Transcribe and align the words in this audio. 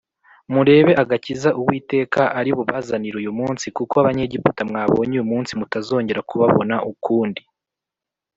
murebe 0.53 0.91
agakiza 1.03 1.49
uwiteka 1.59 2.21
ari 2.39 2.49
bubazanire 2.57 3.15
uyu 3.21 3.31
munsi: 3.39 3.65
kuko 3.77 3.93
abanyegiputa 4.01 4.61
mwabonye 4.69 5.13
uyu 5.15 5.29
munsi 5.31 5.51
mutazongera 5.59 6.21
kubabona 6.29 6.75
ukundi. 6.91 7.41